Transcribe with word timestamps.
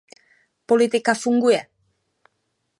Politika 0.69 1.13
funguje. 1.23 1.61